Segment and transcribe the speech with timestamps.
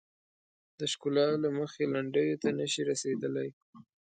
[0.79, 3.49] د ښکلا له مخې لنډیو ته نه شي رسیدلای.